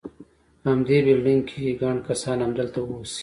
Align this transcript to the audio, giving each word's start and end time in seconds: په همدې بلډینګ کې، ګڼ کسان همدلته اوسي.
په 0.61 0.67
همدې 0.71 0.97
بلډینګ 1.05 1.43
کې، 1.49 1.77
ګڼ 1.81 1.95
کسان 2.07 2.37
همدلته 2.45 2.79
اوسي. 2.81 3.19